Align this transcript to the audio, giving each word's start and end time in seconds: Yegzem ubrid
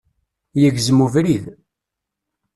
Yegzem 0.61 0.99
ubrid 1.05 1.45